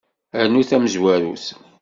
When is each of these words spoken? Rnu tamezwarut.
Rnu 0.45 0.61
tamezwarut. 0.69 1.45